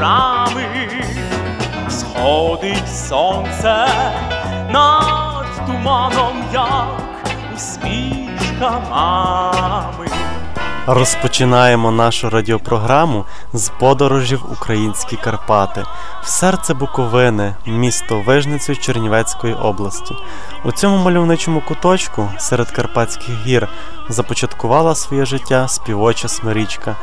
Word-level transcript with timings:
вечорами 0.00 1.04
сходить 1.88 2.88
сонце 2.88 3.86
над 4.70 5.66
туманом, 5.66 6.44
як 6.52 7.00
усмішка 7.54 8.80
мами. 8.90 9.99
Розпочинаємо 10.92 11.90
нашу 11.90 12.30
радіопрограму 12.30 13.24
з 13.52 13.68
подорожів 13.68 14.44
Українські 14.52 15.16
Карпати 15.16 15.84
в 16.22 16.28
серце 16.28 16.74
Буковини, 16.74 17.54
місто 17.66 18.22
Вижницю 18.26 18.76
Чернівецької 18.76 19.54
області. 19.54 20.14
У 20.64 20.72
цьому 20.72 20.96
мальовничому 20.96 21.62
куточку 21.68 22.28
серед 22.38 22.70
Карпатських 22.70 23.46
гір 23.46 23.68
започаткувала 24.08 24.94
своє 24.94 25.24
життя 25.24 25.68
співоча 25.68 26.28
смирічка. 26.28 26.96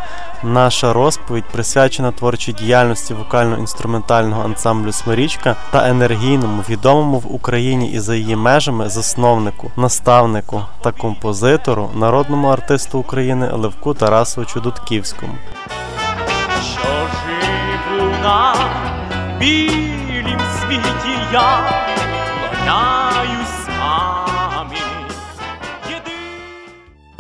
Наша 0.44 0.94
розповідь 0.94 1.46
присвячена 1.52 2.12
творчій 2.12 2.54
діяльності 2.54 3.14
вокально-інструментального 3.14 4.46
ансамблю 4.46 4.92
Смирічка 4.92 5.56
та 5.72 5.90
енергійному, 5.90 6.64
відомому 6.70 7.20
в 7.20 7.36
Україні 7.36 7.92
і 7.92 8.00
за 8.00 8.16
її 8.16 8.36
межами 8.36 8.90
засновнику, 8.90 9.72
наставнику 9.76 10.62
та 10.82 10.92
композитору, 10.92 11.90
народному 11.96 12.48
артисту 12.48 13.00
України 13.00 13.50
Левку 13.78 13.94
Тарасовичу 13.94 14.60
Дудківському. 14.60 15.36
Що 16.62 17.08
живу 17.28 18.12
на 18.24 18.56
білім 19.40 20.40
світі 20.60 21.18
я 21.34 21.60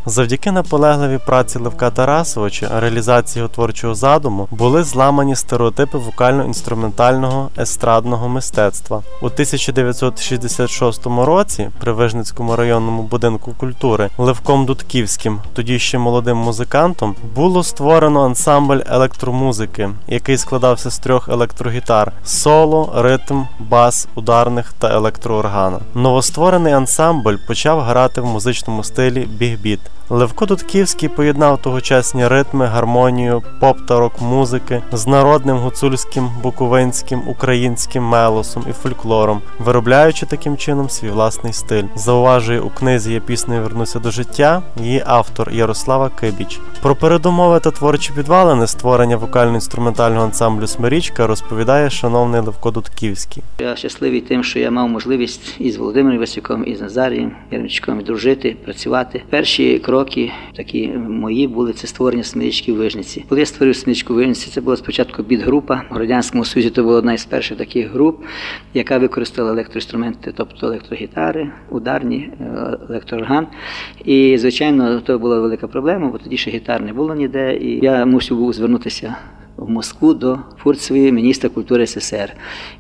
Завдяки 0.10 0.52
наполегливій 0.52 1.20
праці 1.26 1.60
Левка 1.60 1.90
Тарасовича, 1.90 2.80
реалізації 2.80 3.42
його 3.42 3.54
творчого 3.54 3.95
задуму 3.95 4.48
були 4.52 4.84
зламані 4.84 5.36
стереотипи 5.36 5.98
вокально-інструментального 5.98 7.48
естрадного 7.58 8.30
мистецтва. 8.30 9.02
У 9.22 9.26
1966 9.26 11.06
році 11.06 11.70
при 11.80 11.92
Вижницькому 11.92 12.56
районному 12.56 13.04
будинку 13.04 13.52
культури 13.58 14.09
Левком 14.18 14.66
Дудківським, 14.66 15.40
тоді 15.54 15.80
ще 15.80 15.98
молодим 15.98 16.38
музикантом, 16.38 17.16
було 17.36 17.64
створено 17.64 18.26
ансамбль 18.26 18.80
електромузики, 18.90 19.90
який 20.08 20.38
складався 20.38 20.92
з 20.92 21.00
трьох 21.00 21.30
електрогітар: 21.30 22.12
соло, 22.24 22.94
ритм, 22.96 23.42
бас, 23.59 24.08
ударних 24.16 24.74
та 24.74 24.94
електрооргана. 24.96 25.80
Новостворений 25.96 26.74
ансамбль 26.74 27.36
почав 27.48 27.81
грати 27.81 28.22
в 28.22 28.26
музичному 28.26 28.84
стилі 28.84 29.20
бігбіт. 29.20 29.80
Левко 30.09 30.45
Дудківський 30.45 31.09
поєднав 31.09 31.61
тогочасні 31.61 32.27
ритми, 32.27 32.66
гармонію, 32.66 33.44
поп 33.59 33.77
та 33.88 34.00
рок-музики 34.00 34.81
з 34.91 35.08
народним 35.08 35.58
гуцульським, 35.58 36.30
буковинським, 36.44 37.22
українським 37.27 38.03
мелосом 38.03 38.63
і 38.69 38.73
фольклором, 38.73 39.41
виробляючи 39.59 40.25
таким 40.25 40.58
чином 40.58 40.89
свій 40.89 41.09
власний 41.09 41.53
стиль. 41.53 41.83
Зауважує 41.95 42.59
у 42.59 42.69
книзі 42.69 43.13
«Я 43.13 43.19
піснею 43.19 43.61
вернуся 43.61 44.00
до 44.00 44.11
життя 44.11 44.61
її 44.81 45.03
автор 45.05 45.52
Ярослава 45.52 46.09
Кибіч. 46.19 46.59
Про 46.81 46.95
передумови 46.95 47.59
та 47.59 47.72
творчі 47.72 48.13
підвалини 48.16 48.67
створення 48.67 49.17
вокально-інструментального 49.17 50.23
ансамблю 50.23 50.67
Смирічка 50.67 51.28
розповідає 51.28 51.89
шановний 51.89 52.41
Левко 52.41 52.72
Дудківський. 52.72 53.44
Я 53.59 53.75
щасливий 53.75 54.22
тим, 54.22 54.44
що 54.44 54.59
я 54.59 54.72
мав 54.72 54.89
можливість 54.89 55.55
із 55.59 55.78
Володимиром 55.78 56.19
Васюком, 56.19 56.67
і 56.67 56.75
з 56.75 56.81
Назарієм 56.81 57.31
Ярмічком 57.52 58.02
дружити, 58.02 58.58
працювати. 58.63 59.23
Перші 59.30 59.80
кроки 59.80 59.97
такі 60.56 60.88
мої 61.09 61.48
були 61.48 61.73
це 61.73 61.88
створення 61.88 62.23
смирічки 62.23 62.73
в 62.73 62.76
Вижниці. 62.76 63.26
Коли 63.30 63.42
я 63.42 63.45
створив 63.45 63.76
смирічку 63.76 64.14
в 64.14 64.16
Вижниці, 64.16 64.52
це 64.52 64.62
була 64.62 64.78
спочатку 64.78 65.23
бідгрупа. 65.23 65.81
В 65.90 65.97
Радянському 65.97 66.46
Союзі 66.46 66.69
то 66.69 66.84
була 66.84 66.97
одна 66.97 67.13
із 67.13 67.25
перших 67.25 67.58
таких 67.58 67.91
груп, 67.91 68.24
яка 68.74 68.97
використала 68.97 69.52
електроінструменти, 69.52 70.34
тобто 70.38 70.68
електрогітари, 70.68 71.50
ударні, 71.69 72.30
е, 72.41 72.78
електроорган. 72.90 73.47
І, 74.06 74.38
звичайно, 74.38 75.02
то 75.02 75.19
була 75.19 75.40
велика 75.40 75.68
проблема, 75.68 76.08
бо 76.08 76.18
тоді 76.18 76.38
ще 76.38 76.52
гітар 76.52 76.81
не 76.81 76.94
було 76.94 77.16
ніде. 77.16 77.58
І 77.58 77.79
я 77.85 78.06
мусив 78.06 78.38
був 78.38 78.53
звернутися 78.53 79.16
в 79.57 79.69
Москву 79.69 80.13
до 80.13 80.40
Фурцевої 80.57 81.12
міністра 81.12 81.50
культури 81.50 81.88
СССР. 81.88 82.34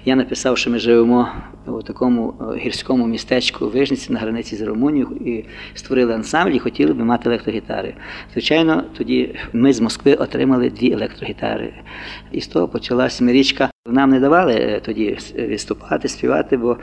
Я 0.05 0.15
написав, 0.15 0.57
що 0.57 0.69
ми 0.69 0.79
живемо 0.79 1.27
у 1.67 1.81
такому 1.81 2.33
е, 2.41 2.57
гірському 2.57 3.07
містечку 3.07 3.67
Вижниці 3.67 4.13
на 4.13 4.19
границі 4.19 4.55
з 4.55 4.61
Румунією 4.61 5.09
і 5.25 5.45
створили 5.73 6.13
ансамбль 6.13 6.51
і 6.51 6.59
хотіли 6.59 6.93
би 6.93 7.03
мати 7.03 7.29
електрогітари. 7.29 7.93
Звичайно, 8.33 8.83
тоді 8.97 9.35
ми 9.53 9.73
з 9.73 9.79
Москви 9.79 10.13
отримали 10.13 10.69
дві 10.69 10.91
електрогітари. 10.91 11.73
І 12.31 12.41
з 12.41 12.47
того 12.47 12.67
почалася 12.67 13.23
мірічка. 13.23 13.69
Нам 13.89 14.09
не 14.09 14.19
давали 14.19 14.53
е, 14.53 14.81
тоді 14.85 15.17
виступати, 15.49 16.07
співати, 16.07 16.57
бо 16.57 16.77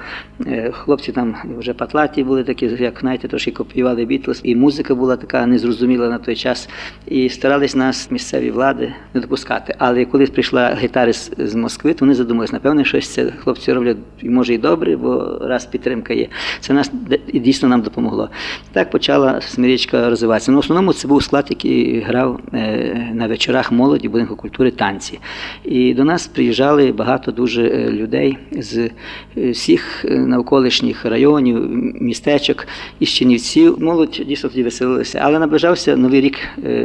е, 0.46 0.70
хлопці 0.72 1.12
там 1.12 1.36
вже 1.58 1.74
патлаті 1.74 2.24
були 2.24 2.44
такі, 2.44 2.66
як 2.66 3.00
знаєте, 3.00 3.28
трошки 3.28 3.50
копіювали 3.50 4.04
Бітлз, 4.04 4.40
і 4.44 4.56
музика 4.56 4.94
була 4.94 5.16
така 5.16 5.46
незрозуміла 5.46 6.08
на 6.08 6.18
той 6.18 6.36
час. 6.36 6.68
І 7.06 7.28
старались 7.28 7.74
нас 7.74 8.10
місцеві 8.10 8.50
влади 8.50 8.94
не 9.14 9.20
допускати. 9.20 9.74
Але 9.78 10.04
коли 10.04 10.26
прийшла 10.26 10.74
гітари 10.80 11.12
з 11.38 11.54
Москви, 11.54 11.94
то 11.94 12.04
вони 12.04 12.14
задумалися, 12.14 12.52
напевне, 12.52 12.84
щось 12.84 13.08
це 13.08 13.30
хлопці 13.30 13.72
роблять 13.72 13.96
може 14.22 14.54
і 14.54 14.58
добре, 14.58 14.96
бо 14.96 15.38
раз 15.40 15.66
підтримка 15.66 16.14
є. 16.14 16.28
Це 16.60 16.72
нас 16.72 16.92
і 17.32 17.40
дійсно 17.40 17.68
нам 17.68 17.82
допомогло. 17.82 18.30
Так 18.72 18.90
почала 18.90 19.40
смірічка 19.40 20.10
розвиватися. 20.10 20.50
Ну, 20.52 20.56
в 20.56 20.60
основному 20.60 20.92
це 20.92 21.08
був 21.08 21.22
склад, 21.22 21.46
який 21.50 22.00
грав 22.00 22.40
е, 22.54 23.10
на 23.14 23.26
вечорах 23.26 23.72
молоді 23.72 24.08
будинку 24.08 24.36
культури 24.36 24.70
танці. 24.70 25.18
І 25.64 25.94
до 25.94 26.04
нас 26.04 26.26
приїжджали 26.26 26.93
багато 26.94 27.32
дуже 27.32 27.66
е, 27.66 27.90
людей 27.90 28.38
з 28.52 28.90
е, 29.36 29.50
всіх 29.50 30.04
навколишніх 30.04 31.04
районів, 31.04 31.68
містечок 32.00 32.66
із 33.00 33.08
Чернівців. 33.08 33.82
Молодь 33.82 34.22
дійсно 34.26 34.50
тоді 34.50 34.62
веселилася. 34.62 35.20
Але 35.22 35.38
наближався 35.38 35.96
новий 35.96 36.20
рік, 36.20 36.38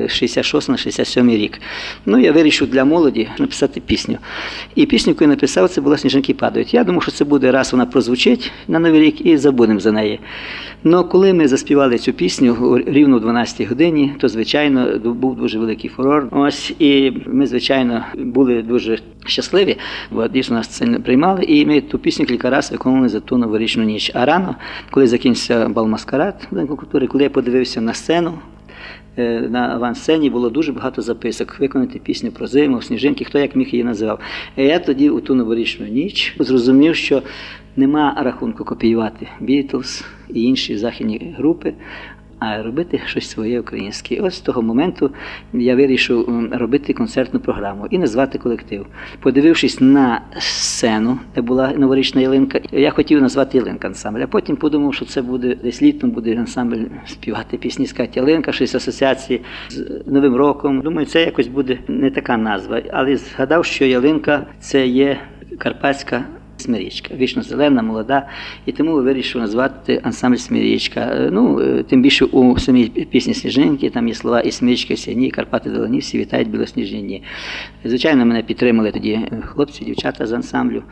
66 0.08 0.70
на 0.70 0.78
67 0.78 1.30
рік. 1.30 1.62
Ну, 2.06 2.20
я 2.20 2.32
вирішив 2.32 2.68
для 2.68 2.86
молоді 2.86 3.28
написати 3.40 3.80
пісню. 3.80 4.18
І 4.76 4.86
пісню, 4.86 5.12
яку 5.12 5.24
я 5.24 5.28
написав, 5.28 5.70
це 5.70 5.82
була 5.82 5.98
Сніжинки 5.98 6.34
падають. 6.34 6.74
Я 6.74 6.84
думав, 6.84 7.04
що 7.04 7.12
це 7.12 7.26
буде 7.26 7.52
раз 7.52 7.72
вона 7.72 7.86
прозвучить 7.86 8.52
на 8.68 8.80
новий 8.80 9.02
рік 9.02 9.26
і 9.26 9.38
забудемо 9.38 9.80
за 9.80 9.92
неї. 9.92 10.20
Ну 10.84 11.04
коли 11.04 11.34
ми 11.34 11.48
заспівали 11.48 11.98
цю 11.98 12.14
пісню 12.14 12.82
рівно 12.88 13.20
в 13.20 13.26
12-й 13.26 13.66
годині, 13.66 14.14
то 14.20 14.28
звичайно 14.28 15.00
був 15.00 15.36
дуже 15.36 15.60
великий 15.60 15.90
фурор. 15.90 16.28
Ось 16.32 16.74
і 16.80 17.12
ми, 17.26 17.48
звичайно, 17.48 18.06
були 18.18 18.62
дуже 18.62 19.00
щасливі, 19.26 19.78
бо 20.12 20.28
дійсно 20.28 20.56
нас 20.56 20.68
це 20.68 20.86
не 20.86 21.00
приймали. 21.00 21.44
І 21.44 21.66
ми 21.66 21.82
ту 21.82 22.00
пісню 22.00 22.26
кілька 22.26 22.50
разів 22.50 22.72
виконували 22.72 23.10
за 23.10 23.20
ту 23.20 23.38
новорічну 23.38 23.84
ніч. 23.84 24.12
А 24.14 24.26
рано, 24.26 24.56
коли 24.90 25.08
закінчився 25.08 25.70
бал 25.70 25.88
маскарад 25.88 26.48
будинку 26.52 26.76
культури, 26.76 27.08
коли 27.08 27.24
я 27.24 27.30
подивився 27.30 27.82
на 27.82 27.94
сцену. 27.94 28.34
Е, 29.18 29.42
на 29.50 29.60
авансцені 29.60 30.30
було 30.30 30.50
дуже 30.50 30.72
багато 30.72 31.02
записок 31.02 31.60
виконати 31.60 32.00
пісню 32.00 32.32
про 32.32 32.48
зиму, 32.48 32.82
сніжинки, 32.82 33.26
хто 33.26 33.40
як 33.40 33.56
міг 33.56 33.68
її 33.68 33.84
називав. 33.84 34.20
І 34.58 34.64
я 34.64 34.80
тоді 34.80 35.10
у 35.10 35.20
ту 35.22 35.36
новорічну 35.36 35.88
ніч 35.88 36.36
зрозумів, 36.40 36.96
що 36.96 37.22
нема 37.76 38.16
рахунку 38.18 38.66
копіювати 38.66 39.28
Бітлз 39.40 40.06
і 40.34 40.44
інші 40.44 40.78
західні 40.78 41.36
групи, 41.38 41.74
а 42.40 42.64
робити 42.64 43.02
щось 43.06 43.30
своє 43.30 43.60
українське. 43.60 44.16
І 44.16 44.20
ось 44.20 44.36
з 44.36 44.40
того 44.40 44.62
моменту 44.62 45.12
я 45.54 45.76
вирішив 45.76 46.50
робити 46.52 46.94
концертну 46.94 47.40
програму 47.40 47.88
і 47.90 47.98
назвати 47.98 48.38
колектив. 48.38 48.86
Подивившись 49.20 49.82
на 49.82 50.22
сцену, 50.40 51.20
де 51.36 51.42
була 51.42 51.74
новорічна 51.78 52.22
ялинка, 52.22 52.60
я 52.72 52.92
хотів 52.92 53.22
назвати 53.22 53.58
ялинка 53.58 53.88
ансамбль. 53.88 54.20
А 54.20 54.28
потім 54.28 54.56
подумав, 54.56 54.94
що 54.94 55.06
це 55.06 55.22
буде 55.22 55.56
десь 55.64 55.82
літом 55.82 56.12
буде 56.12 56.38
ансамбль 56.38 56.84
співати 57.06 57.58
пісні 57.58 57.88
сказати 57.88 58.20
ялинка, 58.20 58.52
щось 58.52 58.76
асоціації 58.76 59.42
з 59.70 60.04
Новим 60.08 60.36
роком. 60.36 60.82
Думаю, 60.82 61.08
це 61.08 61.22
якось 61.22 61.48
буде 61.48 61.80
не 61.88 62.12
така 62.12 62.38
назва, 62.38 62.82
але 62.92 63.18
згадав, 63.18 63.66
що 63.66 63.86
ялинка 63.86 64.46
це 64.60 64.88
є 64.88 65.20
карпатська. 65.58 66.26
Смирічка, 66.62 67.16
вічно 67.16 67.44
зелена, 67.44 67.82
молода, 67.82 68.28
і 68.66 68.72
тому 68.72 68.96
вирішив 68.96 69.42
назвати 69.42 70.02
ансамбль 70.04 70.38
Смирічка. 70.38 71.00
Е, 71.00 71.30
ну, 71.32 71.60
е, 71.60 71.84
Тим 71.84 72.02
більше 72.02 72.26
у 72.26 72.60
самій 72.60 72.86
пісні 72.88 73.34
Сніжинки 73.34 73.90
там 73.90 74.08
є 74.08 74.14
слова 74.14 74.40
і 74.40 74.52
Смирічка, 74.52 74.94
і 74.94 74.98
Сяні, 74.98 75.28
і 75.28 75.32
Карпати 75.32 75.70
Долані, 75.70 76.00
всі 76.00 76.18
вітають 76.18 76.50
білосніжні. 76.50 77.24
Звичайно, 77.86 78.26
мене 78.26 78.42
підтримали 78.42 78.92
тоді 78.92 79.20
хлопці, 79.46 79.86
дівчата 79.86 80.28
з 80.28 80.32
ансамблю. 80.32 80.84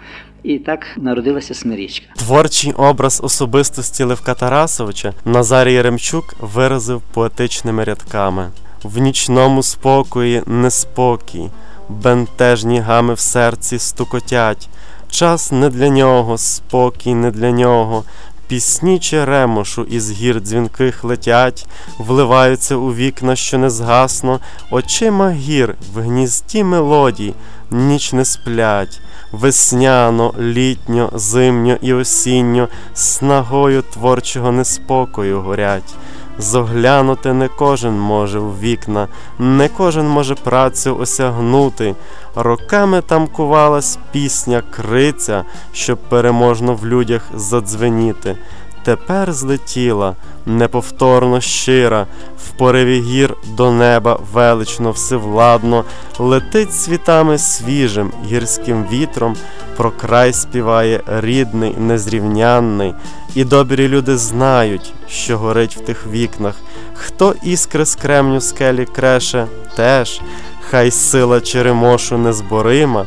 І 0.43 0.57
так 0.57 0.87
народилася 0.97 1.53
Смирічка. 1.53 2.05
Творчий 2.17 2.73
образ 2.73 3.21
особистості 3.23 4.03
Левка 4.03 4.33
Тарасовича 4.33 5.13
Назарій 5.25 5.73
Яремчук 5.73 6.35
виразив 6.41 7.01
поетичними 7.13 7.83
рядками 7.83 8.49
в 8.83 8.97
нічному 8.97 9.63
спокої 9.63 10.43
неспокій, 10.45 11.49
бентежні 11.89 12.79
гами 12.79 13.13
в 13.13 13.19
серці 13.19 13.79
стукотять. 13.79 14.69
Час 15.09 15.51
не 15.51 15.69
для 15.69 15.89
нього, 15.89 16.37
спокій 16.37 17.15
не 17.15 17.31
для 17.31 17.51
нього, 17.51 18.03
Пісні 18.47 18.99
черемошу 18.99 19.83
із 19.83 20.11
гір 20.11 20.39
дзвінких 20.39 21.03
летять, 21.03 21.67
вливаються 21.97 22.75
у 22.75 22.93
вікна, 22.93 23.35
що 23.35 23.57
не 23.57 23.69
згасно, 23.69 24.39
очима 24.71 25.31
гір 25.31 25.75
в 25.93 26.01
гнізді 26.01 26.63
мелодій, 26.63 27.33
ніч 27.71 28.13
не 28.13 28.25
сплять, 28.25 29.01
весняно, 29.31 30.33
літньо, 30.39 31.09
зимньо 31.13 31.77
і 31.81 31.93
осінньо, 31.93 32.67
снагою 32.93 33.81
творчого 33.81 34.51
неспокою 34.51 35.41
горять. 35.41 35.95
Зоглянути 36.39 37.33
не 37.33 37.47
кожен 37.47 37.99
може 37.99 38.39
в 38.39 38.59
вікна, 38.59 39.07
не 39.39 39.69
кожен 39.69 40.07
може 40.07 40.35
працю 40.35 40.97
осягнути. 40.97 41.95
Роками 42.35 43.01
там 43.01 43.27
кувалась 43.27 43.99
пісня 44.11 44.63
криця, 44.71 45.43
щоб 45.73 45.97
переможно 45.97 46.73
в 46.75 46.85
людях 46.85 47.21
задзвеніти. 47.33 48.37
Тепер 48.87 49.33
злетіла, 49.33 50.15
неповторно 50.45 51.41
щира, 51.41 52.07
в 52.45 52.49
пориві 52.57 53.01
гір 53.01 53.35
до 53.47 53.71
неба 53.71 54.19
велично 54.33 54.91
всевладно, 54.91 55.83
летить 56.19 56.73
світами 56.73 57.37
свіжим 57.37 58.11
гірським 58.25 58.85
вітром, 58.91 59.35
про 59.77 59.91
край 59.91 60.33
співає 60.33 61.01
рідний, 61.07 61.75
незрівнянний, 61.77 62.93
і 63.35 63.43
добрі 63.43 63.87
люди 63.87 64.17
знають, 64.17 64.93
що 65.09 65.37
горить 65.37 65.77
в 65.77 65.79
тих 65.79 66.07
вікнах. 66.07 66.55
Хто 66.93 67.35
іскри 67.43 67.85
з 67.85 67.95
кремню 67.95 68.41
скелі 68.41 68.85
креше, 68.85 69.47
теж, 69.75 70.21
хай 70.69 70.91
сила 70.91 71.41
черемошу 71.41 72.17
незборима, 72.17 73.05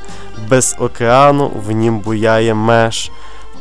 без 0.48 0.76
океану 0.78 1.50
в 1.66 1.70
нім 1.70 1.98
буяє 1.98 2.54
меж. 2.54 3.10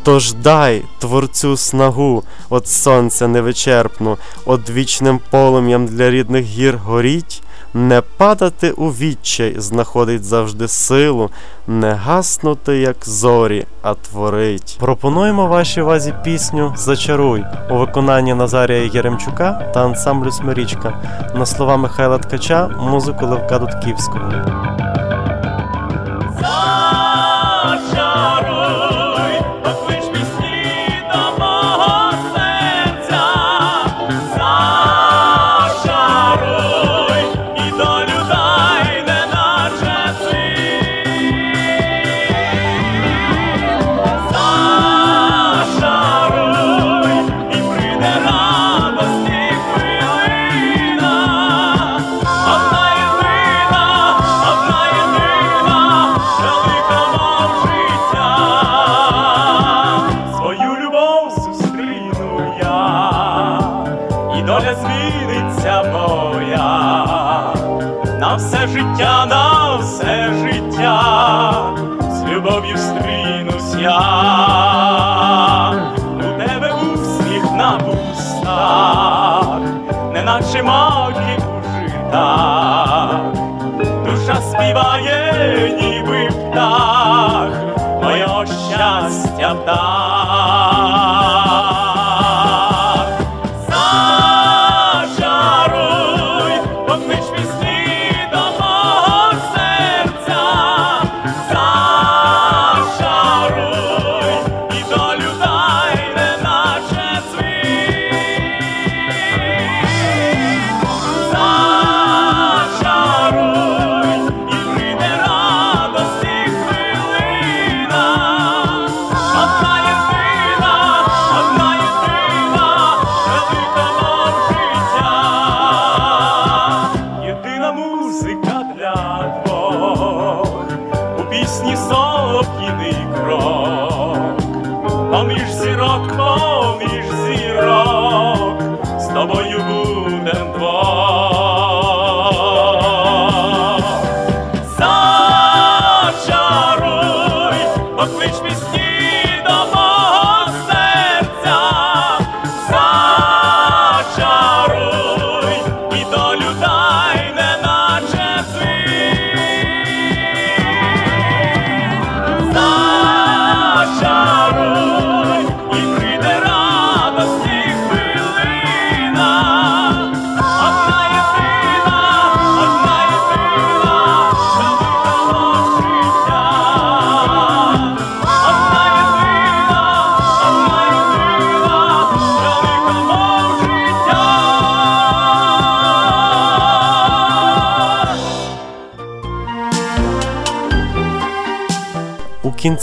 Тож 0.04 0.34
дай 0.34 0.84
творцю 1.00 1.58
снагу 1.58 2.24
от 2.50 2.68
сонця 2.68 3.28
невичерпну, 3.28 4.18
от 4.46 4.70
вічним 4.70 5.20
полум'ям 5.30 5.86
для 5.88 6.10
рідних 6.10 6.46
гір 6.46 6.78
горіть, 6.78 7.42
не 7.74 8.02
падати 8.18 8.72
у 8.72 8.90
відчай 8.90 9.56
знаходить 9.58 10.24
завжди 10.24 10.68
силу, 10.68 11.30
не 11.68 11.92
гаснути, 11.92 12.78
як 12.78 12.96
зорі, 13.04 13.66
а 13.82 13.94
творить. 13.94 14.78
Пропонуємо 14.80 15.48
вашій 15.48 15.82
увазі 15.82 16.14
пісню 16.24 16.74
Зачаруй 16.78 17.44
у 17.70 17.78
виконанні 17.78 18.34
Назарія 18.34 18.90
Яремчука 18.94 19.72
та 19.74 19.86
ансамблю 19.86 20.32
Смирічка 20.32 20.94
на 21.36 21.46
слова 21.46 21.78
Михайла 21.78 22.18
Ткача, 22.18 22.68
музику 22.68 23.26
Левка 23.26 23.60
Дудківського. 23.60 24.32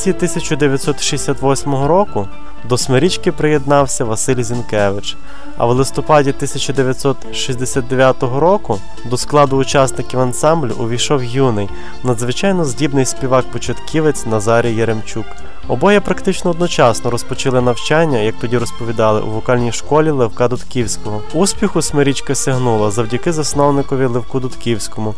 У 0.07 0.09
кінці 0.09 0.19
1968 0.19 1.75
року 1.75 2.29
до 2.69 2.79
Смирічки 2.79 3.33
приєднався 3.33 4.05
Василь 4.05 4.43
Зінкевич, 4.43 5.17
а 5.57 5.67
в 5.67 5.71
листопаді 5.71 6.31
1969 6.31 8.23
року 8.23 8.79
до 9.05 9.17
складу 9.17 9.57
учасників 9.57 10.21
ансамблю 10.21 10.75
увійшов 10.79 11.25
юний, 11.25 11.69
надзвичайно 12.05 12.65
здібний 12.65 13.05
співак-початківець 13.05 14.27
Назарій 14.27 14.75
Яремчук. 14.75 15.27
Обоє 15.69 16.01
практично 16.01 16.51
одночасно 16.51 17.11
розпочали 17.11 17.61
навчання, 17.61 18.19
як 18.19 18.35
тоді 18.35 18.59
розповідали, 18.59 19.21
у 19.21 19.31
вокальній 19.31 19.73
школі 19.73 20.11
Левка 20.11 20.49
Дудківського. 20.49 21.23
Успіху 21.35 21.83
Смирічка 21.83 22.35
сягнула 22.35 22.91
завдяки 22.91 23.33
засновникові 23.33 24.07
Левку 24.07 24.41
Дудківському, 24.41 25.15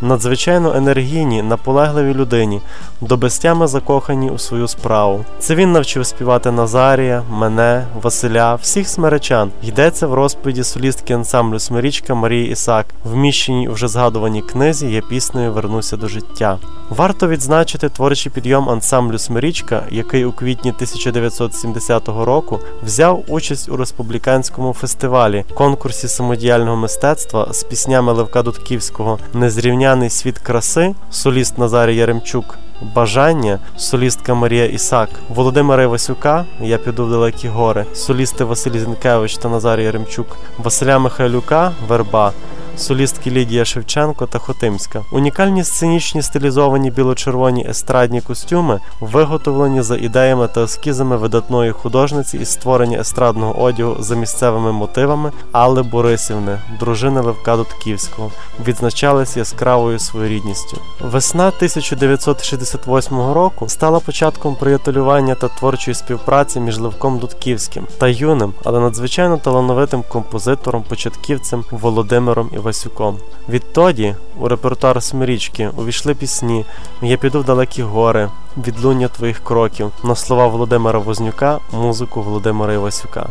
надзвичайно 0.00 0.76
енергійній, 0.76 1.42
наполегливій 1.42 2.14
людині, 2.14 2.60
до 3.00 3.16
безтями 3.16 3.66
закохані 3.66 4.30
у 4.30 4.38
свою 4.38 4.68
справу. 4.68 5.24
Це 5.38 5.54
він 5.54 5.72
навчив 5.72 6.06
співати 6.06 6.50
Назарія, 6.50 7.22
мене, 7.30 7.86
Василя, 8.02 8.54
всіх 8.54 8.88
смеречан 8.88 9.50
йдеться 9.62 10.06
в 10.06 10.14
розповіді 10.14 10.64
солістки 10.64 11.14
ансамблю 11.14 11.58
Смирічка 11.58 12.14
Марії 12.14 12.50
Ісак, 12.50 12.86
вміщеній 13.04 13.68
у 13.68 13.72
вже 13.72 13.88
згадуваній 13.88 14.42
книзі 14.42 14.86
є 14.86 15.00
піснею 15.00 15.52
Вернуся 15.52 15.96
до 15.96 16.08
життя. 16.08 16.58
Варто 16.96 17.28
відзначити 17.28 17.88
творчий 17.88 18.32
підйом 18.32 18.68
ансамблю 18.68 19.18
Смирічка, 19.18 19.82
який 19.92 20.24
у 20.24 20.32
квітні 20.32 20.70
1970 20.70 22.08
року 22.08 22.60
взяв 22.82 23.24
участь 23.28 23.68
у 23.68 23.76
республіканському 23.76 24.72
фестивалі 24.72 25.44
конкурсі 25.54 26.08
самодіяльного 26.08 26.76
мистецтва 26.76 27.48
з 27.52 27.64
піснями 27.64 28.12
Левка 28.12 28.42
Дудківського 28.42 29.18
Незрівняний 29.32 30.10
світ 30.10 30.38
краси, 30.38 30.94
соліст 31.10 31.58
Назарій 31.58 31.96
Яремчук. 31.96 32.58
Бажання, 32.94 33.58
солістка 33.76 34.34
Марія 34.34 34.66
Ісак, 34.66 35.08
Володимира 35.28 35.82
Івасюка, 35.82 36.44
Я 36.60 36.78
піду 36.78 37.04
в 37.04 37.10
далекі 37.10 37.48
гори, 37.48 37.86
солісти 37.94 38.44
Василь 38.44 38.78
Зінкевич 38.78 39.36
та 39.36 39.48
Назарій 39.48 39.84
Яремчук, 39.84 40.26
Василя 40.58 40.98
Михайлюка, 40.98 41.72
Верба, 41.88 42.32
солістки 42.76 43.30
Лідія 43.30 43.64
Шевченко 43.64 44.26
та 44.26 44.38
Хотимська. 44.38 45.04
Унікальні 45.12 45.64
сценічні 45.64 46.22
стилізовані 46.22 46.90
біло-червоні 46.90 47.66
естрадні 47.68 48.20
костюми 48.20 48.80
виготовлені 49.00 49.82
за 49.82 49.96
ідеями 49.96 50.48
та 50.48 50.62
ескізами 50.62 51.16
видатної 51.16 51.72
художниці 51.72 52.38
із 52.38 52.48
створення 52.48 52.98
естрадного 53.00 53.62
одягу 53.62 53.96
за 54.02 54.16
місцевими 54.16 54.72
мотивами 54.72 55.32
Алли 55.52 55.82
Борисівни, 55.82 56.58
дружини 56.80 57.20
Левка 57.20 57.56
Дудківського, 57.56 58.30
відзначались 58.66 59.36
яскравою 59.36 59.98
своєрідністю. 59.98 60.78
Весна 61.00 61.48
1968 61.48 63.16
року 63.32 63.68
стала 63.68 64.00
початком 64.00 64.56
приятелювання 64.56 65.34
та 65.34 65.48
творчої 65.48 65.94
співпраці 65.94 66.60
між 66.60 66.78
Левком 66.78 67.18
Дудківським 67.18 67.86
та 67.98 68.08
юним, 68.08 68.52
але 68.64 68.80
надзвичайно 68.80 69.36
талановитим 69.36 70.02
композитором-початківцем 70.12 71.64
Володимиром 71.70 72.50
Івасюком. 72.62 73.18
Відтоді 73.48 74.14
у 74.40 74.48
репертуар 74.48 75.02
Смирічки 75.02 75.70
увійшли 75.76 76.14
пісні 76.14 76.64
Я 77.02 77.16
піду 77.16 77.40
в 77.40 77.44
далекі 77.44 77.82
гори, 77.82 78.30
відлуння 78.66 79.08
твоїх 79.08 79.44
кроків 79.44 79.92
на 80.04 80.14
слова 80.14 80.46
Володимира 80.46 80.98
Вознюка, 80.98 81.58
музику 81.72 82.22
Володимира 82.22 82.72
Івасюка. 82.72 83.28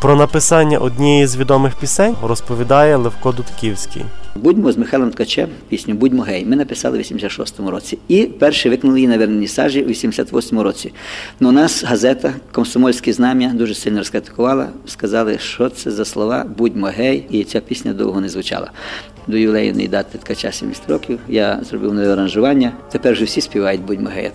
Про 0.00 0.16
написання 0.16 0.78
однієї 0.78 1.26
з 1.26 1.36
відомих 1.36 1.74
пісень 1.74 2.16
розповідає 2.22 2.96
Левко 2.96 3.32
Дудківський. 3.32 4.04
Будьмо 4.34 4.72
з 4.72 4.76
Михайлом 4.76 5.10
Ткачем 5.10 5.48
пісню 5.68 5.94
Будьмо 5.94 6.22
гей. 6.22 6.44
Ми 6.44 6.56
написали 6.56 6.98
в 6.98 7.00
86-му 7.00 7.70
році. 7.70 7.98
І 8.08 8.22
перші 8.22 8.68
виконали 8.68 8.98
її 8.98 9.08
на 9.08 9.18
вернісажі 9.18 9.82
у 9.82 9.88
88-му 9.88 10.62
році. 10.62 10.92
Ну, 11.40 11.48
у 11.48 11.52
нас 11.52 11.84
газета 11.84 12.34
Комсомольське 12.52 13.12
знам'я 13.12 13.48
дуже 13.48 13.74
сильно 13.74 13.98
розкритикувала. 13.98 14.68
Сказали, 14.86 15.38
що 15.38 15.68
це 15.68 15.90
за 15.90 16.04
слова 16.04 16.44
Будьмо 16.58 16.86
гей, 16.86 17.26
і 17.30 17.44
ця 17.44 17.60
пісня 17.60 17.92
довго 17.92 18.20
не 18.20 18.28
звучала. 18.28 18.70
До 19.26 19.36
ювілейної 19.36 19.88
дати 19.88 20.18
ткача 20.18 20.52
70 20.52 20.90
років 20.90 21.18
я 21.28 21.60
зробив 21.62 21.94
нове 21.94 22.12
аранжування. 22.12 22.72
Тепер 22.92 23.12
вже 23.12 23.24
всі 23.24 23.40
співають 23.40 23.80
Будьмо 23.80 24.08
гей, 24.08 24.30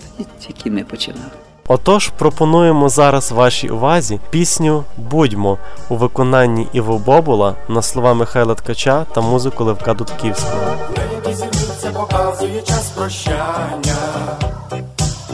тільки 0.46 0.70
ми 0.70 0.84
починали. 0.84 1.30
Отож, 1.68 2.08
пропонуємо 2.08 2.88
зараз 2.88 3.32
вашій 3.32 3.68
увазі 3.68 4.20
пісню 4.30 4.84
Будьмо 4.96 5.58
у 5.88 5.96
виконанні 5.96 6.68
Іво 6.72 6.98
Бобула 6.98 7.54
на 7.68 7.82
слова 7.82 8.14
Михайла 8.14 8.54
Ткача 8.54 9.04
та 9.14 9.20
музику 9.20 9.64
Левка 9.64 9.94
Дудківського. 9.94 10.76
Зірниця 11.24 11.90
показує 11.92 12.62
час 12.62 12.90
прощання. 12.96 13.96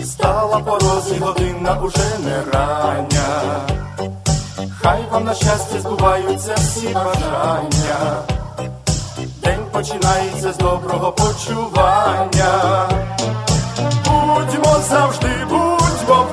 Стала 0.04 0.58
порозі 0.58 1.14
година 1.20 1.80
уже 1.82 2.18
не 2.24 2.52
рання. 2.52 3.60
Хай 4.82 5.00
вам 5.12 5.24
на 5.24 5.34
щастя 5.34 5.80
збуваються 5.80 6.54
всі 6.54 6.86
бажання. 6.86 8.22
День 9.42 9.60
починається 9.72 10.52
з 10.52 10.56
доброго 10.56 11.12
почування. 11.12 12.88
Будьмо 14.04 14.76
завжди, 14.88 15.28
будьмо 15.50 15.71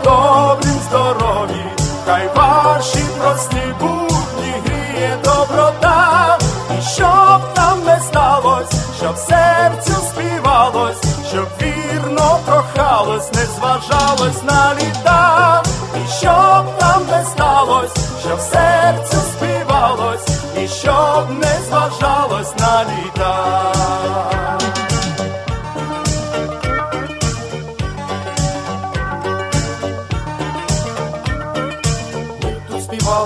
добрім 0.10 0.80
здорові, 0.90 1.64
хай 2.06 2.30
ваші 2.36 3.04
прості 3.20 3.64
будні 3.80 4.54
гріє 4.66 5.18
доброта, 5.24 6.38
і 6.80 6.82
щоб 6.82 7.42
нам 7.56 7.84
не 7.86 8.00
сталось, 8.00 8.74
щоб 8.98 9.18
серцю 9.18 9.94
співалось, 10.10 11.04
щоб 11.30 11.48
вірно 11.62 12.40
прохалось, 12.46 13.34
не 13.34 13.46
зважалось 13.46 14.44
на 14.44 14.76
літа, 14.76 15.64
і 15.96 16.12
щоб 16.20 16.66
нам 16.82 17.02
не 17.12 17.24
сталось, 17.26 17.96
щоб 18.22 18.40
серцю 18.40 19.18
співалось, 19.34 20.28
і 20.64 20.68
щоб 20.68 21.30
не 21.40 21.60
зважалось 21.68 22.54
на 22.60 22.84
літа. 22.84 23.89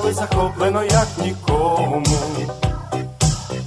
Співали 0.03 0.13
захоплено, 0.13 0.83
як 0.83 1.07
нікому. 1.17 2.03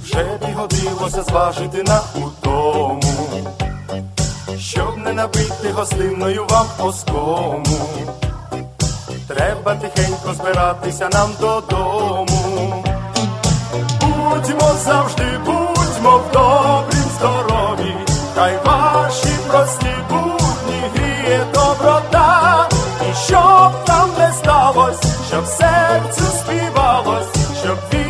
Вже 0.03 0.39
бігодилося 0.47 1.23
зважити 1.23 1.83
на 1.83 2.01
утому, 2.15 3.01
щоб 4.59 4.97
не 4.97 5.13
набити 5.13 5.71
гостинною 5.75 6.45
вам 6.49 6.65
оскому. 6.79 7.65
Треба 9.27 9.75
тихенько 9.75 10.33
збиратися 10.33 11.09
нам 11.13 11.29
додому. 11.39 12.83
Будьмо 14.01 14.73
завжди, 14.85 15.37
будьмо 15.45 16.17
в 16.17 16.31
добрім 16.33 17.03
здорові, 17.17 17.95
хай 18.35 18.59
ваші 18.65 19.29
прості 19.47 19.95
будні 20.09 20.81
гріє 20.95 21.45
доброта, 21.53 22.36
щоб 25.27 25.45
серце 25.45 26.21
співалось, 26.21 27.27
щоб 27.63 27.77
вірно 27.93 28.06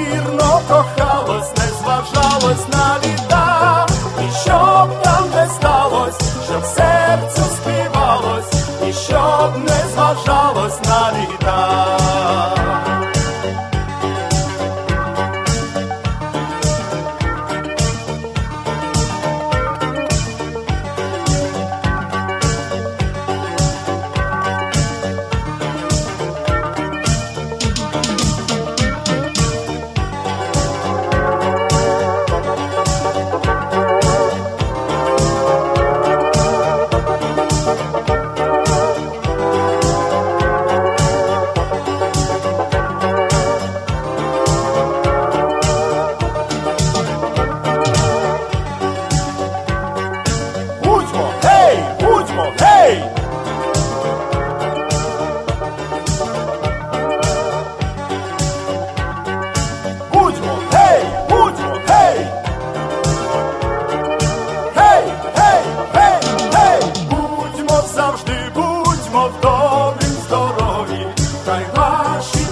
wash 71.77 72.46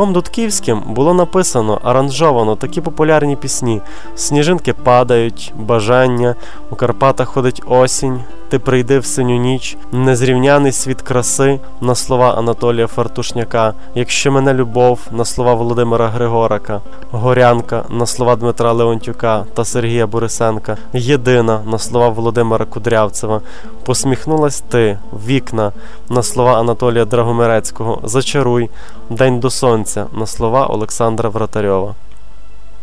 Левком 0.00 0.12
Дудківським 0.12 0.82
було 0.86 1.14
написано, 1.14 1.80
аранжовано 1.84 2.56
такі 2.56 2.80
популярні 2.80 3.36
пісні: 3.36 3.80
Сніжинки 4.16 4.72
падають, 4.72 5.52
бажання, 5.56 6.34
у 6.70 6.76
Карпатах 6.76 7.28
ходить 7.28 7.62
осінь, 7.66 8.20
ти 8.50 8.58
прийди 8.58 8.98
в 8.98 9.06
синю 9.06 9.36
ніч, 9.36 9.76
незрівняний 9.92 10.72
світ 10.72 11.02
краси 11.02 11.60
на 11.80 11.94
слова 11.94 12.34
Анатолія 12.38 12.86
Фартушняка, 12.86 13.74
якщо 13.94 14.32
мене 14.32 14.54
любов 14.54 15.00
на 15.10 15.24
слова 15.24 15.54
Володимира 15.54 16.08
Григорака, 16.08 16.80
Горянка 17.10 17.84
на 17.88 18.06
слова 18.06 18.36
Дмитра 18.36 18.72
Леонтюка 18.72 19.44
та 19.54 19.64
Сергія 19.64 20.06
Борисенка, 20.06 20.76
Єдина 20.92 21.60
на 21.66 21.78
слова 21.78 22.08
Володимира 22.08 22.64
Кудрявцева, 22.64 23.40
Посміхнулась 23.84 24.60
ти, 24.60 24.98
вікна 25.26 25.72
на 26.08 26.22
слова 26.22 26.60
Анатолія 26.60 27.04
Драгомирецького, 27.04 28.00
Зачаруй, 28.04 28.70
День 29.10 29.40
до 29.40 29.50
сонця 29.50 30.06
на 30.12 30.26
слова 30.26 30.66
Олександра 30.66 31.28
Вратарьова. 31.28 31.94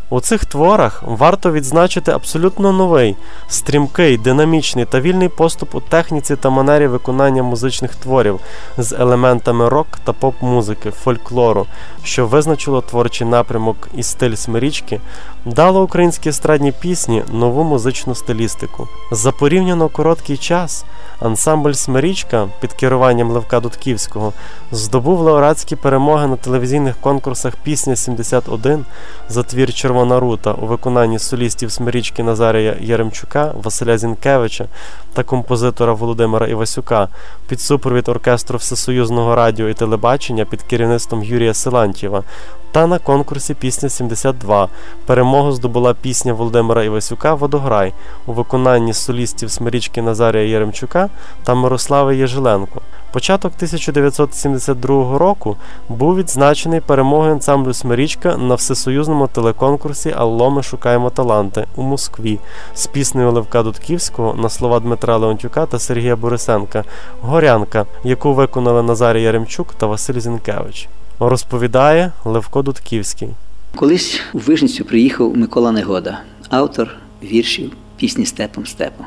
У 0.10 0.20
цих 0.20 0.46
творах 0.46 1.04
варто 1.06 1.52
відзначити 1.52 2.12
абсолютно 2.12 2.72
новий, 2.72 3.16
стрімкий, 3.48 4.18
динамічний 4.18 4.86
та 4.86 5.00
вільний 5.00 5.30
поступ 5.30 5.76
у 5.76 5.82
техніці 5.82 6.36
та 6.36 6.50
манері 6.50 6.88
виконання 6.88 7.44
музичних 7.44 7.96
творів 7.96 8.40
з 8.78 8.94
елементами 8.94 9.70
рок 9.70 9.88
та 10.04 10.14
поп-музики, 10.14 10.92
фольклору, 10.92 11.66
що 12.04 12.28
визначило 12.28 12.82
творчий 12.82 13.28
напрямок 13.28 13.90
і 13.96 14.04
стиль 14.04 14.36
смирічки, 14.36 15.02
дало 15.46 15.84
українській 15.84 16.30
естрадній 16.30 16.72
пісні 16.72 17.24
нову 17.32 17.64
музичну 17.64 18.16
стилістику. 18.16 18.88
За 19.12 19.32
порівняно 19.32 19.90
короткий 19.90 20.38
час 20.38 20.86
ансамбль 21.20 21.72
Смирічка 21.72 22.48
під 22.60 22.74
керуванням 22.74 23.32
Левка 23.32 23.60
Дудківського 23.60 24.34
здобув 24.72 25.20
лауреатські 25.20 25.76
перемоги 25.76 26.28
на 26.28 26.36
телевізійних 26.36 26.96
конкурсах 27.02 27.54
Пісня 27.64 27.96
71 27.96 28.86
за 29.30 29.44
твір 29.44 29.74
Червона 29.98 30.20
рута 30.20 30.52
у 30.52 30.66
виконанні 30.66 31.20
солістів 31.20 31.72
Смирічки 31.72 32.24
Назарія 32.24 32.76
Яремчука, 32.82 33.54
Василя 33.64 33.98
Зінкевича 33.98 34.66
та 35.14 35.24
композитора 35.24 35.94
Володимира 35.94 36.48
Івасюка 36.48 37.08
під 37.48 37.62
супровід 37.62 38.10
оркестру 38.10 38.58
Всесоюзного 38.58 39.36
радіо 39.36 39.70
і 39.70 39.74
телебачення 39.74 40.46
під 40.46 40.62
керівництвом 40.62 41.24
Юрія 41.24 41.54
Силантьєва. 41.54 42.24
Та 42.72 42.88
на 42.88 43.00
конкурсі 43.00 43.54
Пісня 43.54 43.90
72 43.90 44.68
перемогу 45.06 45.52
здобула 45.52 45.94
пісня 45.94 46.34
Володимира 46.34 46.84
Івасюка 46.84 47.34
Водограй 47.34 47.94
у 48.26 48.34
виконанні 48.34 48.94
солістів 48.94 49.52
Смирічки 49.52 50.02
Назарія 50.02 50.44
Яремчука 50.44 51.10
та 51.44 51.56
Мирослави 51.56 52.18
Єжиленко. 52.18 52.82
Початок 53.18 53.52
1972 53.56 55.18
року 55.18 55.58
був 55.90 56.16
відзначений 56.16 56.82
перемогою 56.82 57.32
ансамблю 57.32 57.74
Смирічка 57.74 58.38
на 58.38 58.56
всесоюзному 58.56 59.28
телеконкурсі 59.28 60.14
Алло, 60.18 60.52
ми 60.52 60.64
шукаємо 60.64 61.10
таланти 61.10 61.66
у 61.76 61.82
Москві 61.82 62.40
з 62.76 62.88
піснею 62.88 63.32
Левка 63.32 63.64
Дудківського 63.64 64.34
на 64.34 64.50
слова 64.50 64.80
Дмитра 64.80 65.18
Леонтюка 65.18 65.66
та 65.66 65.80
Сергія 65.80 66.16
Борисенка 66.16 66.84
Горянка, 67.22 67.86
яку 68.04 68.34
виконали 68.34 68.84
Назарій 68.84 69.22
Яремчук 69.22 69.74
та 69.74 69.86
Василь 69.86 70.20
Зінкевич. 70.20 70.88
Розповідає 71.20 72.12
Левко 72.26 72.62
Дудківський. 72.62 73.30
Колись 73.76 74.22
у 74.34 74.38
Вижницю 74.38 74.86
приїхав 74.86 75.38
Микола 75.38 75.72
Негода, 75.72 76.20
автор 76.50 76.90
віршів 77.24 77.72
пісні 77.96 78.26
Степом 78.26 78.66
Степом. 78.66 79.06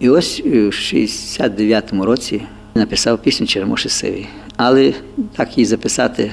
І 0.00 0.08
ось 0.08 0.42
е, 0.46 0.50
в 0.50 0.70
69-му 0.70 2.04
році 2.04 2.42
написав 2.76 3.22
пісню 3.22 3.46
Черемоші 3.46 3.88
Сивий. 3.88 4.26
Але 4.56 4.94
так 5.36 5.58
її 5.58 5.66
записати 5.66 6.32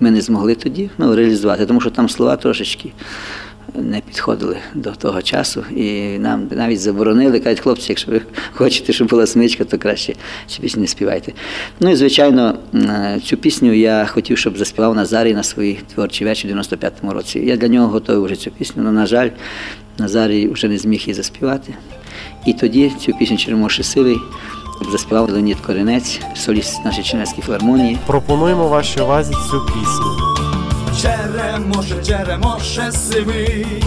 ми 0.00 0.10
не 0.10 0.20
змогли 0.20 0.54
тоді 0.54 0.90
ну, 0.98 1.16
реалізувати, 1.16 1.66
тому 1.66 1.80
що 1.80 1.90
там 1.90 2.08
слова 2.08 2.36
трошечки 2.36 2.92
не 3.74 4.00
підходили 4.00 4.56
до 4.74 4.90
того 4.90 5.22
часу. 5.22 5.64
І 5.76 6.18
нам 6.18 6.48
навіть 6.50 6.80
заборонили, 6.80 7.40
кажуть, 7.40 7.60
хлопці, 7.60 7.86
якщо 7.88 8.10
ви 8.10 8.20
хочете, 8.52 8.92
щоб 8.92 9.08
була 9.08 9.26
смичка, 9.26 9.64
то 9.64 9.78
краще 9.78 10.14
цю 10.46 10.62
пісню 10.62 10.82
не 10.82 10.88
співайте. 10.88 11.32
Ну 11.80 11.90
і 11.90 11.96
звичайно, 11.96 12.58
цю 13.24 13.36
пісню 13.36 13.72
я 13.72 14.06
хотів, 14.06 14.38
щоб 14.38 14.58
заспівав 14.58 14.94
Назарій 14.94 15.34
на 15.34 15.42
своїй 15.42 15.80
творчій 15.94 16.24
вечір 16.24 16.50
у 16.50 16.54
95-му 16.54 17.12
році. 17.12 17.38
Я 17.38 17.56
для 17.56 17.68
нього 17.68 17.88
готовий 17.88 18.24
вже 18.24 18.36
цю 18.36 18.50
пісню, 18.50 18.82
але, 18.82 18.92
на 18.92 19.06
жаль, 19.06 19.28
Назарій 19.98 20.48
вже 20.48 20.68
не 20.68 20.78
зміг 20.78 21.00
її 21.00 21.14
заспівати. 21.14 21.74
І 22.46 22.52
тоді 22.52 22.92
цю 23.00 23.12
пісню 23.12 23.36
Черемоші 23.36 23.82
Сивий 23.82 24.16
заспівав 24.82 25.30
Леонід 25.30 25.60
Коренець, 25.60 26.20
соліст 26.36 26.84
нашої 26.84 27.04
Чернецької 27.04 27.42
філармонії. 27.42 27.98
Пропонуємо 28.06 28.68
вашій 28.68 29.00
увазі 29.00 29.32
цю 29.50 29.60
пісню. 29.66 30.34
Черемоше, 31.02 32.04
черемоше 32.06 32.92
сивий, 32.92 33.84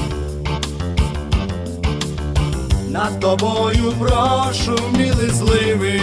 над 2.90 3.20
тобою 3.20 3.94
прошу 4.00 4.80
міли 4.98 5.30
зливи, 5.30 6.02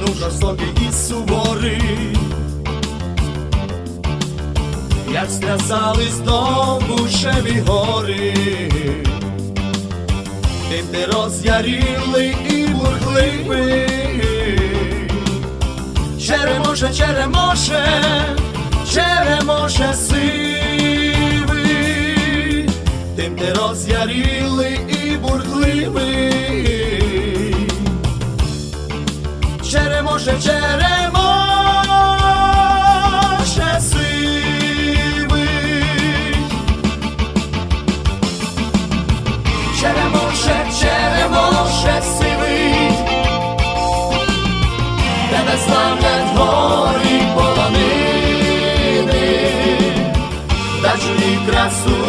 Минув 0.00 0.16
жорстокий 0.16 0.68
і 0.88 0.92
суворий, 0.92 2.16
як 5.12 5.30
стрясались 5.30 6.18
довбушеві 6.18 7.60
гори, 7.66 8.34
тим 10.70 10.86
ти 10.92 11.06
роз'яріли 11.06 12.34
і 12.50 12.66
бурхливий. 12.66 13.88
Черемоше, 16.26 16.94
черемоше, 16.94 17.84
черемоше 18.92 19.94
сивий, 19.94 20.30
тим 23.16 23.36
ти 23.36 23.52
роз'яріли 23.52 24.78
і 25.04 25.16
бурхливий. 25.16 26.29
Черемоше, 30.20 30.40
черемоше 30.42 31.80
сивий. 33.80 35.24
Черемоше, 39.80 40.56
черемоше 40.80 42.02
сивий. 42.02 42.92
Тебе 45.30 45.56
славлять 45.66 46.30
горі 46.36 47.18
полонини, 47.34 49.28
Дачу 50.82 51.12
і 51.18 51.50
красу 51.50 51.99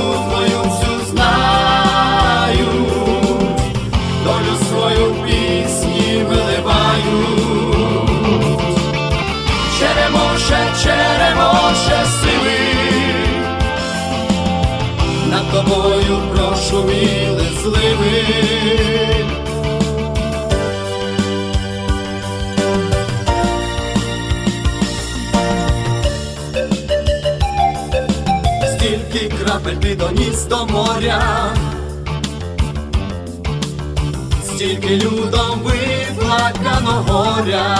тобою 15.63 16.21
прошуміли 16.35 17.45
зливи. 17.63 18.23
Стільки 28.67 29.29
крапель 29.29 29.75
ти 29.75 29.95
доніс 29.95 30.43
до 30.45 30.65
моря, 30.65 31.53
стільки 34.43 34.95
людом 34.97 35.59
виплакано 35.63 37.05
горя, 37.07 37.77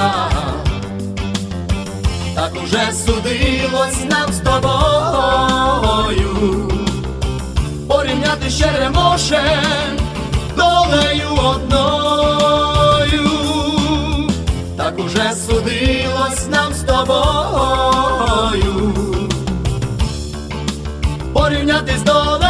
так 2.36 2.54
уже 2.64 2.92
судилось 2.94 4.04
нам 4.10 4.34
з 4.34 4.40
тобою, 4.40 5.52
порівняти 8.62 9.42
долею 10.58 11.28
одною, 11.44 13.30
так 14.78 15.00
уже 15.00 15.34
судилось 15.48 16.48
нам 16.50 16.74
з 16.74 16.82
тобою 16.84 18.42
порівнятись 21.34 22.02
долею 22.02 22.41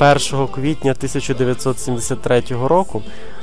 1 0.00 0.46
квітня 0.46 0.90
1973 0.90 2.42
року 2.50 3.02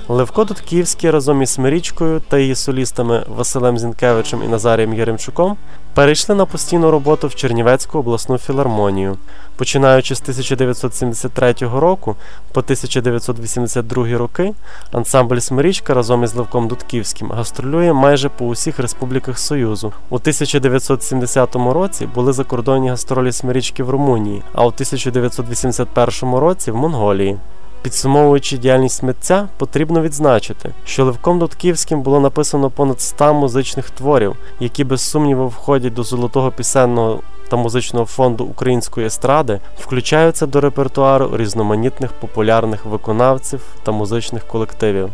Левко 0.10 0.44
Дудківський 0.44 1.10
разом 1.10 1.42
із 1.42 1.50
Смирічкою 1.50 2.22
та 2.28 2.38
її 2.38 2.56
солістами 2.56 3.24
Василем 3.28 3.78
Зінкевичем 3.78 4.44
і 4.44 4.48
Назарієм 4.48 4.94
Яремчуком 4.94 5.58
перейшли 5.94 6.36
на 6.36 6.46
постійну 6.46 6.92
роботу 6.92 7.28
в 7.28 7.36
Чернівецьку 7.36 8.00
обласну 8.00 8.38
філармонію. 8.38 9.18
Починаючи 9.58 10.16
з 10.16 10.22
1973 10.22 11.54
року 11.62 12.16
по 12.54 12.60
1982 12.60 14.18
роки, 14.18 14.54
ансамбль 14.92 15.38
Смирічка 15.38 15.94
разом 15.94 16.24
із 16.24 16.36
Левком 16.36 16.68
Дудківським 16.68 17.32
гастролює 17.32 17.94
майже 17.94 18.30
по 18.30 18.46
усіх 18.46 18.80
республіках 18.80 19.40
Союзу. 19.40 19.94
У 20.10 20.16
1970 20.16 21.56
році 21.56 22.06
були 22.16 22.34
закордонні 22.34 22.90
гастролі 22.90 23.32
Смирічки 23.32 23.84
в 23.84 23.90
Румунії, 23.90 24.44
а 24.54 24.64
у 24.66 24.68
1981 24.68 26.36
році 26.36 26.72
в 26.72 26.76
Монголії. 26.76 27.38
Підсумовуючи 27.86 28.58
діяльність 28.58 29.04
митця, 29.04 29.48
потрібно 29.58 30.02
відзначити, 30.02 30.72
що 30.86 31.06
Левком 31.06 31.40
Дудківським 31.40 32.02
було 32.02 32.20
написано 32.20 32.70
понад 32.70 33.02
100 33.02 33.34
музичних 33.34 33.90
творів, 33.90 34.36
які 34.60 34.84
без 34.84 35.02
сумніву 35.02 35.48
входять 35.48 35.94
до 35.94 36.04
золотого 36.04 36.52
пісенного 36.52 37.20
та 37.50 37.56
музичного 37.56 38.06
фонду 38.06 38.44
української 38.44 39.08
естради, 39.08 39.60
включаються 39.80 40.46
до 40.46 40.62
репертуару 40.62 41.38
різноманітних 41.38 42.12
популярних 42.12 42.86
виконавців 42.86 43.62
та 43.84 43.92
музичних 43.92 44.48
колективів. 44.48 45.10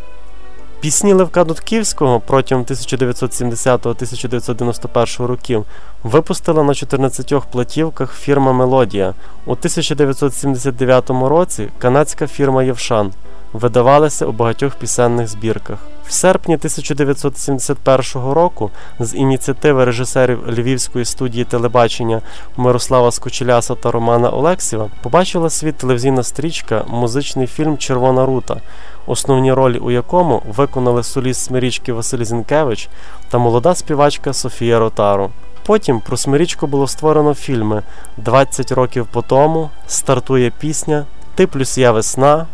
Пісні 0.82 1.14
Левка 1.14 1.44
Дудківського 1.44 2.20
протягом 2.20 2.66
1970-1991 2.66 5.26
років 5.26 5.66
випустила 6.04 6.64
на 6.64 6.74
14 6.74 7.34
платівках 7.52 8.16
фірма 8.16 8.54
Мелодія. 8.54 9.14
У 9.46 9.52
1979 9.52 11.10
році 11.10 11.70
канадська 11.80 12.28
фірма 12.28 12.64
Євшан 12.64 13.12
видавалися 13.54 14.26
у 14.26 14.32
багатьох 14.32 14.76
пісенних 14.76 15.28
збірках. 15.28 15.80
В 16.08 16.12
серпні 16.14 16.56
1971 16.56 18.32
року 18.32 18.72
з 19.00 19.16
ініціативи 19.16 19.86
режисерів 19.86 20.40
Львівської 20.48 21.06
студії 21.06 21.46
телебачення 21.46 22.22
Мирослава 22.58 23.12
Скочеляса 23.12 23.76
та 23.76 23.92
Романа 23.92 24.30
Олексєва 24.30 24.90
побачила 25.04 25.50
світ 25.50 25.76
телевізійна 25.76 26.24
стрічка 26.24 26.84
Музичний 26.88 27.48
фільм 27.48 27.78
Червона 27.78 28.26
рута, 28.26 28.62
основні 29.08 29.54
ролі 29.54 29.78
у 29.78 29.92
якому 29.92 30.42
виконали 30.48 31.04
соліст 31.04 31.44
Смирічки 31.44 31.94
Василь 31.94 32.24
Зінкевич 32.24 32.90
та 33.30 33.38
молода 33.38 33.76
співачка 33.76 34.34
Софія 34.34 34.80
Ротару. 34.80 35.30
Потім 35.66 36.00
про 36.00 36.18
Смирічку 36.18 36.68
було 36.68 36.88
створено 36.88 37.34
фільми 37.34 37.84
«20 38.26 38.76
років 38.76 39.08
по 39.12 39.22
тому, 39.22 39.70
Стартує 39.88 40.52
пісня, 40.60 41.06
Ти 41.36 41.48
плюс 41.48 41.78
я 41.78 41.92
весна. 41.92 42.46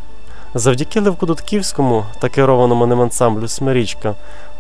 Завдяки 0.54 1.00
Левку 1.00 1.26
Дудківському 1.26 2.06
та 2.20 2.30
керованому 2.30 2.86
ним 2.86 3.02
ансамблю 3.02 3.48
Смирічка 3.48 4.16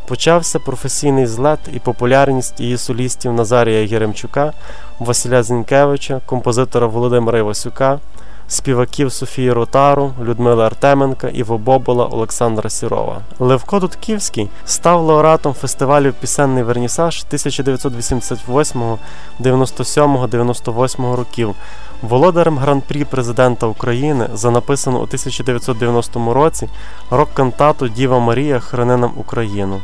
почався 0.07 0.59
професійний 0.59 1.27
злет 1.27 1.59
і 1.73 1.79
популярність 1.79 2.59
її 2.59 2.77
солістів 2.77 3.33
Назарія 3.33 3.81
Єремчука, 3.81 4.53
Василя 4.99 5.43
Зінкевича, 5.43 6.21
композитора 6.25 6.87
Володимира 6.87 7.39
Івасюка, 7.39 7.99
співаків 8.47 9.11
Софії 9.11 9.51
Ротару, 9.51 10.13
Людмили 10.23 10.65
Артеменка, 10.65 11.27
Іво 11.27 11.57
Бобола, 11.57 12.05
Олександра 12.05 12.69
Сірова. 12.69 13.21
Левко 13.39 13.79
Дудківський 13.79 14.49
став 14.65 15.01
лауреатом 15.01 15.53
фестивалів 15.53 16.13
Пісенний 16.13 16.63
Вернісаж 16.63 17.23
1988, 17.27 18.97
97, 19.39 20.27
98 20.27 21.13
років, 21.13 21.55
володарем 22.01 22.57
гран-прі 22.57 23.05
президента 23.05 23.67
України 23.67 24.29
за 24.33 24.51
написану 24.51 24.97
у 24.97 25.03
1990 25.03 26.33
році 26.33 26.69
рок-кантату 27.09 27.87
Діва 27.87 28.19
Марія 28.19 28.59
Храни 28.59 28.97
нам 28.97 29.11
Україну. 29.17 29.81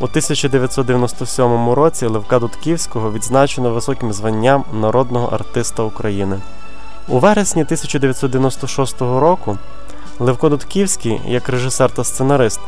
У 0.00 0.04
1997 0.04 1.70
році 1.70 2.06
Левка 2.06 2.38
Дудківського 2.38 3.12
відзначено 3.12 3.70
високим 3.70 4.12
званням 4.12 4.64
народного 4.72 5.26
артиста 5.26 5.82
України. 5.82 6.38
У 7.08 7.18
вересні 7.18 7.62
1996 7.62 9.00
року 9.00 9.58
Левко 10.18 10.48
Дудківський, 10.48 11.20
як 11.26 11.48
режисер 11.48 11.90
та 11.90 12.04
сценарист, 12.04 12.60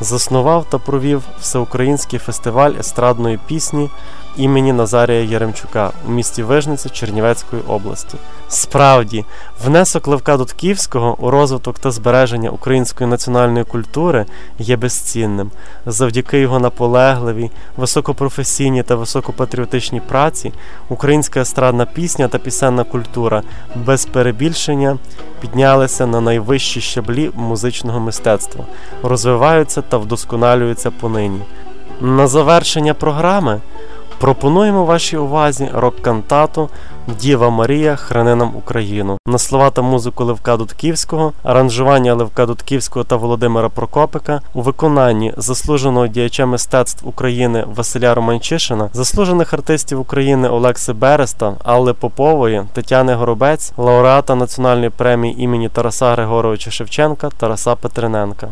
заснував 0.00 0.66
та 0.70 0.78
провів 0.78 1.22
всеукраїнський 1.40 2.18
фестиваль 2.18 2.72
естрадної 2.78 3.38
пісні 3.46 3.90
імені 4.38 4.72
Назарія 4.72 5.22
Яремчука 5.22 5.90
у 6.08 6.10
місті 6.10 6.42
Вижниця 6.42 6.88
Чернівецької 6.88 7.62
області. 7.68 8.18
Справді, 8.48 9.24
внесок 9.64 10.06
Левка 10.06 10.36
Дудківського 10.36 11.16
у 11.20 11.30
розвиток 11.30 11.78
та 11.78 11.90
збереження 11.90 12.50
української 12.50 13.10
національної 13.10 13.64
культури 13.64 14.26
є 14.58 14.76
безцінним. 14.76 15.50
Завдяки 15.86 16.38
його 16.40 16.58
наполегливій, 16.58 17.50
високопрофесійній 17.76 18.82
та 18.82 18.94
високопатріотичній 18.94 20.00
праці 20.00 20.52
українська 20.88 21.40
естрадна 21.40 21.86
пісня 21.86 22.28
та 22.28 22.38
пісенна 22.38 22.84
культура 22.84 23.42
без 23.76 24.06
перебільшення 24.06 24.98
піднялися 25.40 26.06
на 26.06 26.20
найвищі 26.20 26.80
щаблі 26.80 27.30
музичного 27.34 28.00
мистецтва, 28.00 28.64
розвиваються 29.02 29.82
та 29.82 29.98
вдосконалюються 29.98 30.90
понині. 30.90 31.40
На 32.00 32.28
завершення 32.28 32.94
програми 32.94 33.60
пропонуємо 34.18 34.84
вашій 34.84 35.16
увазі 35.16 35.68
рок-кантату 35.74 36.68
Діва 37.20 37.50
Марія 37.50 37.96
храни 37.96 38.34
нам 38.34 38.56
Україну 38.56 39.18
на 39.26 39.38
слова 39.38 39.70
та 39.70 39.82
музику 39.82 40.24
Левка 40.24 40.56
Дудківського, 40.56 41.32
аранжування 41.42 42.14
Левка 42.14 42.46
Дудківського 42.46 43.04
та 43.04 43.16
Володимира 43.16 43.68
Прокопика 43.68 44.40
у 44.54 44.62
виконанні 44.62 45.34
заслуженого 45.36 46.06
діяча 46.06 46.46
мистецтв 46.46 47.08
України 47.08 47.64
Василя 47.74 48.14
Романчишина, 48.14 48.88
заслужених 48.92 49.54
артистів 49.54 50.00
України 50.00 50.48
Олекси 50.48 50.92
Береста, 50.92 51.54
Алли 51.64 51.92
Попової, 51.92 52.62
Тетяни 52.72 53.14
Горобець, 53.14 53.72
лауреата 53.76 54.34
національної 54.34 54.90
премії 54.90 55.42
імені 55.42 55.68
Тараса 55.68 56.12
Григоровича 56.12 56.70
Шевченка 56.70 57.30
Тараса 57.38 57.74
Петриненка. 57.74 58.48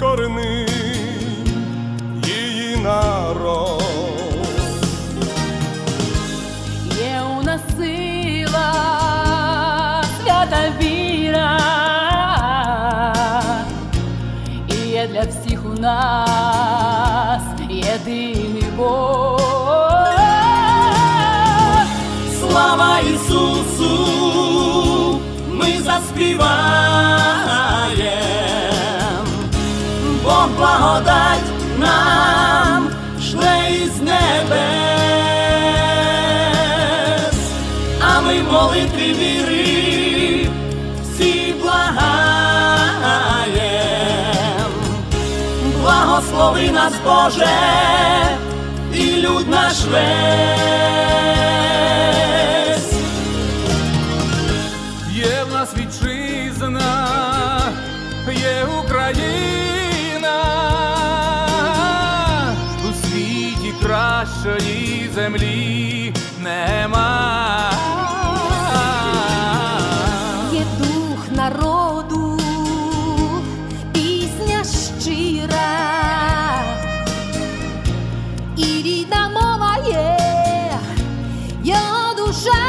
Є 0.00 0.66
її 2.26 2.76
народ. 2.76 3.82
Є 6.98 7.22
у 7.38 7.42
нас 7.42 7.60
сила, 7.76 8.72
свята 10.22 10.72
віра, 10.80 11.58
і 14.68 14.88
є 14.88 15.08
для 15.12 15.20
всіх 15.20 15.64
у 15.66 15.80
нас 15.80 17.42
єдиний 17.68 18.64
Бог. 18.76 19.40
Слава 22.40 22.98
Ісусу, 23.00 23.90
ми 25.48 25.72
заспіваєм, 25.84 26.69
Бог 30.22 30.48
благодать 30.56 31.50
нам 31.78 32.90
шле 33.20 33.70
із 33.70 34.00
небес, 34.00 34.60
а 38.00 38.20
ми 38.20 38.42
молитві 38.42 39.12
віри 39.12 40.48
всі 41.02 41.54
благаєм, 41.62 42.00
благослови 45.80 46.70
нас, 46.70 46.92
Боже, 47.04 47.48
і 48.94 49.22
люд 49.22 49.48
наш 49.48 49.84
весь. 49.84 51.29
землі 65.14 66.14
нема. 66.42 67.70
Є 70.52 70.64
дух 70.78 71.18
народу, 71.30 72.40
пісня 73.92 74.64
щира, 75.00 75.72
і 78.56 78.64
рідна 78.64 79.28
мова 79.28 79.76
є, 79.88 80.18
його 81.64 82.14
душа. 82.16 82.64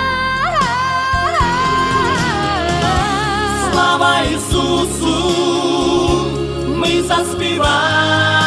Слава 3.71 4.15
Ісусу, 4.21 5.15
ми 6.75 7.01
заспіваємо. 7.01 8.40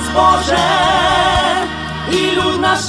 Благослови 0.00 0.10
нас, 0.10 0.10
Боже, 0.14 0.58
і 2.12 2.36
люд 2.36 2.60
наш 2.60 2.80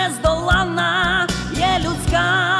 та 0.00 0.08
нездоланна 0.08 1.26
є 1.52 1.78
людська 1.84 2.59